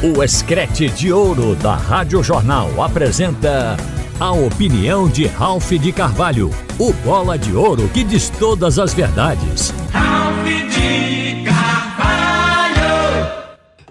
[0.00, 3.76] O Escrete de Ouro da Rádio Jornal apresenta
[4.20, 9.70] a opinião de Ralph de Carvalho, o bola de ouro que diz todas as verdades.
[9.90, 12.78] Ralph de Carvalho!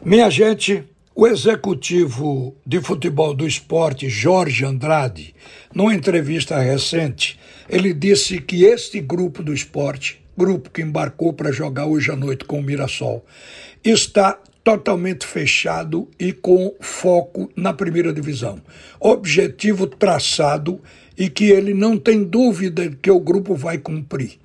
[0.01, 0.81] Minha gente,
[1.13, 5.35] o executivo de futebol do esporte, Jorge Andrade,
[5.75, 7.37] numa entrevista recente,
[7.67, 12.45] ele disse que este grupo do esporte, grupo que embarcou para jogar hoje à noite
[12.45, 13.25] com o Mirassol,
[13.83, 18.61] está totalmente fechado e com foco na primeira divisão.
[18.99, 20.81] Objetivo traçado
[21.17, 24.37] e que ele não tem dúvida que o grupo vai cumprir.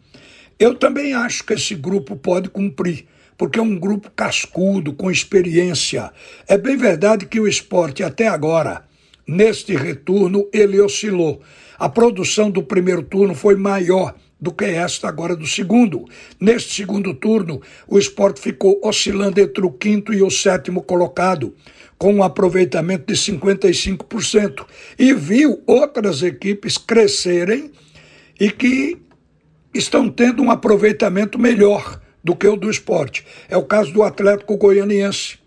[0.61, 3.05] Eu também acho que esse grupo pode cumprir,
[3.37, 6.13] porque é um grupo cascudo, com experiência.
[6.47, 8.85] É bem verdade que o esporte até agora,
[9.27, 11.43] neste retorno, ele oscilou.
[11.77, 16.05] A produção do primeiro turno foi maior do que esta agora do segundo.
[16.41, 21.55] Neste segundo turno, o esporte ficou oscilando entre o quinto e o sétimo colocado,
[21.97, 24.67] com um aproveitamento de 55%,
[24.99, 27.71] e viu outras equipes crescerem
[28.41, 29.01] e que
[29.73, 33.25] estão tendo um aproveitamento melhor do que o do esporte.
[33.49, 35.39] É o caso do Atlético Goianiense,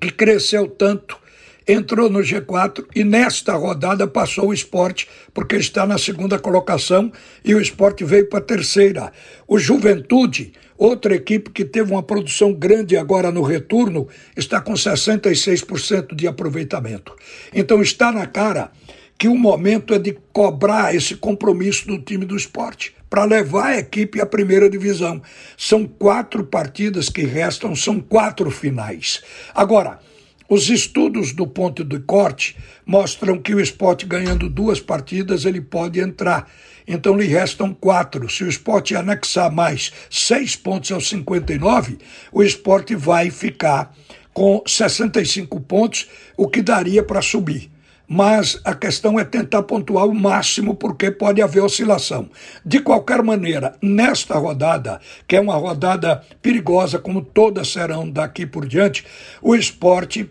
[0.00, 1.18] que cresceu tanto
[1.66, 7.12] entrou no G4 e nesta rodada passou o esporte, porque está na segunda colocação
[7.44, 9.12] e o esporte veio para a terceira.
[9.46, 16.14] O Juventude, outra equipe que teve uma produção grande agora no retorno, está com 66%
[16.14, 17.14] de aproveitamento.
[17.54, 18.70] Então está na cara
[19.20, 23.78] que o momento é de cobrar esse compromisso do time do esporte para levar a
[23.78, 25.20] equipe à primeira divisão.
[25.58, 29.20] São quatro partidas que restam, são quatro finais.
[29.54, 29.98] Agora,
[30.50, 36.00] os estudos do ponto de corte mostram que o esporte ganhando duas partidas ele pode
[36.00, 36.50] entrar.
[36.88, 38.28] Então lhe restam quatro.
[38.28, 41.98] Se o esporte anexar mais seis pontos aos 59,
[42.32, 43.94] o esporte vai ficar
[44.34, 47.70] com 65 pontos, o que daria para subir
[48.12, 52.28] mas a questão é tentar pontuar o máximo, porque pode haver oscilação.
[52.66, 58.66] De qualquer maneira, nesta rodada, que é uma rodada perigosa, como todas serão daqui por
[58.66, 59.06] diante,
[59.40, 60.28] o esporte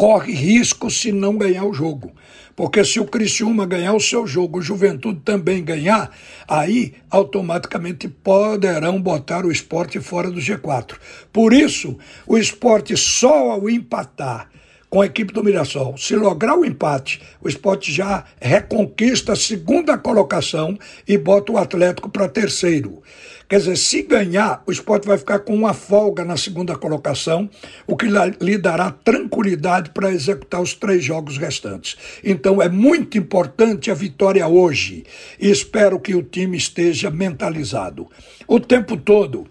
[0.00, 2.10] corre risco se não ganhar o jogo.
[2.56, 6.10] Porque se o Criciúma ganhar o seu jogo, o Juventude também ganhar,
[6.48, 10.94] aí automaticamente poderão botar o esporte fora do G4.
[11.30, 14.48] Por isso, o esporte só ao empatar
[14.88, 15.98] com a equipe do Mirassol.
[15.98, 22.08] Se lograr o empate, o esporte já reconquista a segunda colocação e bota o Atlético
[22.08, 23.02] para terceiro.
[23.50, 27.50] Quer dizer, se ganhar, o esporte vai ficar com uma folga na segunda colocação,
[27.84, 28.06] o que
[28.40, 31.96] lhe dará tranquilidade para executar os três jogos restantes.
[32.22, 35.02] Então é muito importante a vitória hoje
[35.36, 38.06] e espero que o time esteja mentalizado.
[38.46, 39.48] O tempo todo,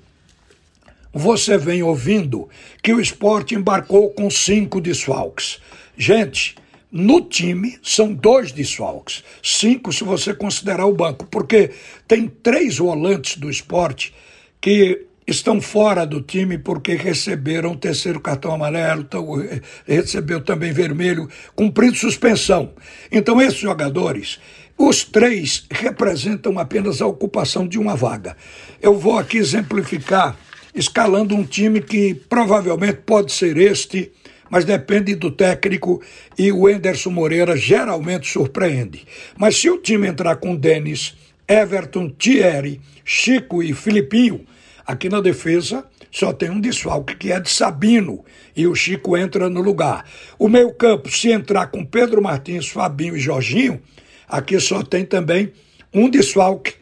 [1.14, 2.48] você vem ouvindo
[2.82, 5.60] que o esporte embarcou com cinco desfalques.
[5.98, 6.56] Gente,
[6.92, 11.72] no time são dois desfalques, cinco se você considerar o banco, porque
[12.08, 14.14] tem três volantes do esporte
[14.60, 19.08] que estão fora do time porque receberam o terceiro cartão amarelo,
[19.44, 22.74] eh, recebeu também vermelho, cumprindo suspensão.
[23.12, 24.40] Então, esses jogadores,
[24.78, 28.36] os três representam apenas a ocupação de uma vaga.
[28.82, 30.36] Eu vou aqui exemplificar
[30.74, 34.12] escalando um time que provavelmente pode ser este
[34.50, 36.02] mas depende do técnico
[36.38, 39.06] e o Enderson Moreira geralmente surpreende.
[39.38, 41.16] Mas se o time entrar com Denis,
[41.48, 44.46] Everton, Thierry, Chico e Filipinho,
[44.86, 49.50] aqui na defesa só tem um desfalque que é de Sabino e o Chico entra
[49.50, 50.06] no lugar.
[50.38, 53.82] O meio-campo, se entrar com Pedro Martins, Fabinho e Jorginho,
[54.28, 55.52] aqui só tem também
[55.94, 56.79] um desfalque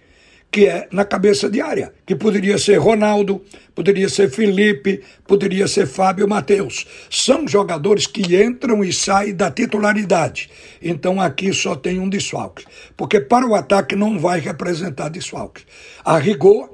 [0.58, 3.44] que é na cabeça de área, que poderia ser Ronaldo,
[3.76, 6.88] poderia ser Felipe, poderia ser Fábio Matheus.
[7.12, 10.50] São jogadores que entram e saem da titularidade.
[10.82, 15.62] Então aqui só tem um desfalque, porque para o ataque não vai representar desfalque.
[16.04, 16.72] A rigor,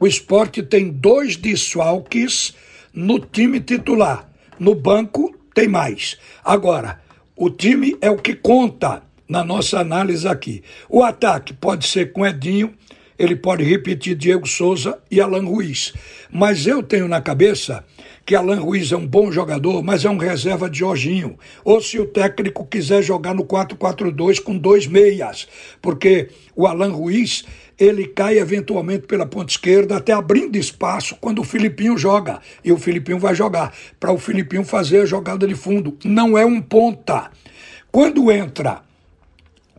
[0.00, 2.52] o esporte tem dois desfalques
[2.92, 4.28] no time titular.
[4.58, 6.18] No banco tem mais.
[6.44, 7.00] Agora,
[7.36, 10.62] o time é o que conta na nossa análise aqui.
[10.88, 12.72] O ataque pode ser com Edinho,
[13.18, 15.92] ele pode repetir Diego Souza e Alan Ruiz.
[16.30, 17.84] Mas eu tenho na cabeça
[18.24, 21.38] que Alan Ruiz é um bom jogador, mas é um reserva de Jorginho.
[21.64, 25.48] Ou se o técnico quiser jogar no 4-4-2 com dois meias,
[25.82, 27.44] porque o Alan Ruiz
[27.78, 32.40] ele cai eventualmente pela ponta esquerda, até abrindo espaço quando o Filipinho joga.
[32.64, 35.96] E o Filipinho vai jogar, para o Filipinho fazer a jogada de fundo.
[36.04, 37.30] Não é um ponta.
[37.90, 38.82] Quando entra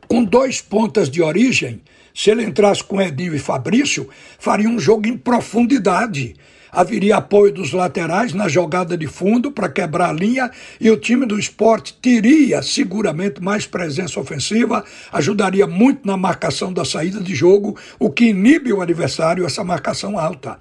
[0.09, 1.81] com dois pontas de origem,
[2.15, 4.09] se ele entrasse com Edinho e Fabrício,
[4.39, 6.35] faria um jogo em profundidade.
[6.71, 11.25] haveria apoio dos laterais na jogada de fundo para quebrar a linha e o time
[11.25, 17.75] do esporte teria seguramente mais presença ofensiva, ajudaria muito na marcação da saída de jogo,
[17.97, 20.59] o que inibe o adversário essa marcação alta.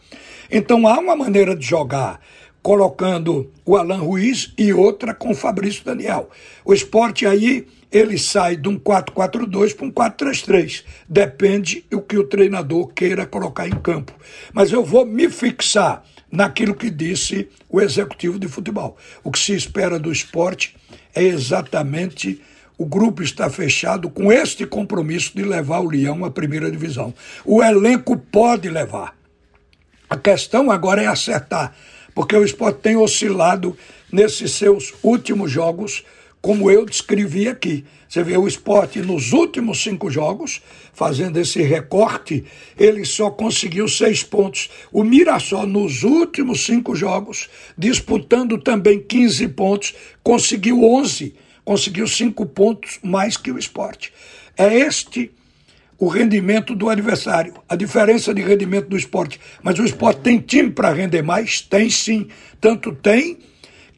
[0.50, 2.20] Então há uma maneira de jogar
[2.62, 6.30] colocando o Alan Ruiz e outra com o Fabrício Daniel.
[6.64, 10.84] O esporte aí ele sai de um 4-4-2 para um 4-3-3.
[11.08, 14.12] Depende do que o treinador queira colocar em campo.
[14.52, 18.96] Mas eu vou me fixar naquilo que disse o executivo de futebol.
[19.24, 20.76] O que se espera do esporte
[21.14, 22.40] é exatamente
[22.76, 27.12] o grupo está fechado com este compromisso de levar o Leão à primeira divisão.
[27.44, 29.16] O elenco pode levar.
[30.08, 31.74] A questão agora é acertar,
[32.14, 33.76] porque o esporte tem oscilado
[34.12, 36.04] nesses seus últimos jogos
[36.40, 37.84] como eu descrevi aqui.
[38.08, 40.62] Você vê o esporte nos últimos cinco jogos,
[40.92, 42.44] fazendo esse recorte,
[42.78, 44.70] ele só conseguiu seis pontos.
[44.90, 52.98] O Mirassol, nos últimos cinco jogos, disputando também 15 pontos, conseguiu 11, conseguiu cinco pontos
[53.02, 54.12] mais que o esporte.
[54.56, 55.30] É este
[55.98, 59.40] o rendimento do adversário, a diferença de rendimento do esporte.
[59.62, 61.60] Mas o esporte tem time para render mais?
[61.60, 62.28] Tem sim.
[62.60, 63.38] Tanto tem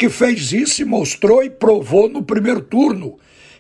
[0.01, 3.19] que fez isso e mostrou e provou no primeiro turno,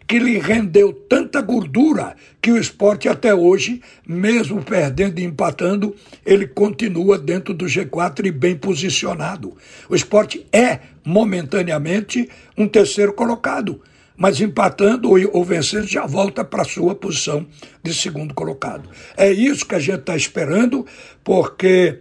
[0.09, 5.95] que lhe rendeu tanta gordura que o esporte até hoje, mesmo perdendo e empatando,
[6.25, 9.55] ele continua dentro do G4 e bem posicionado.
[9.87, 12.27] O esporte é, momentaneamente,
[12.57, 13.83] um terceiro colocado
[14.17, 17.47] mas empatando ou, vencendo já volta para a sua posição
[17.83, 18.91] de segundo colocado.
[19.17, 20.85] É isso que a gente está esperando,
[21.25, 22.01] porque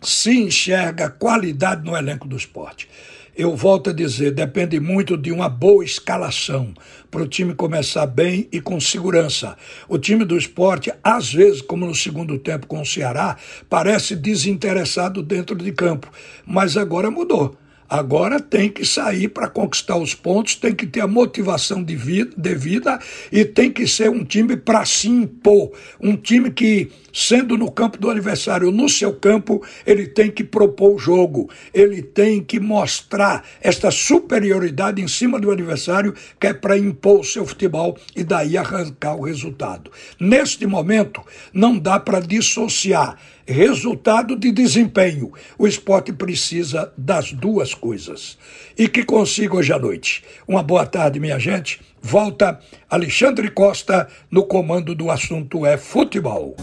[0.00, 2.88] se enxerga qualidade no elenco do esporte
[3.36, 6.74] eu volto a dizer, depende muito de uma boa escalação
[7.10, 9.56] para o time começar bem e com segurança.
[9.88, 13.36] O time do esporte, às vezes, como no segundo tempo com o Ceará,
[13.68, 16.10] parece desinteressado dentro de campo,
[16.46, 17.56] mas agora mudou.
[17.88, 22.32] Agora tem que sair para conquistar os pontos, tem que ter a motivação de vida,
[22.36, 22.98] devida
[23.30, 25.72] e tem que ser um time para se impor.
[26.00, 30.94] Um time que, sendo no campo do adversário, no seu campo, ele tem que propor
[30.94, 36.78] o jogo, ele tem que mostrar esta superioridade em cima do adversário, que é para
[36.78, 39.90] impor o seu futebol e daí arrancar o resultado.
[40.18, 41.20] Neste momento,
[41.52, 45.32] não dá para dissociar resultado de desempenho.
[45.58, 48.38] O esporte precisa das duas coisas.
[48.76, 50.24] E que consiga hoje à noite.
[50.46, 51.80] Uma boa tarde, minha gente.
[52.00, 52.58] Volta
[52.90, 56.56] Alexandre Costa no comando do assunto é futebol.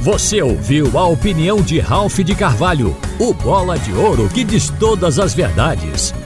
[0.00, 5.18] Você ouviu a opinião de Ralph de Carvalho, o bola de ouro que diz todas
[5.18, 6.14] as verdades.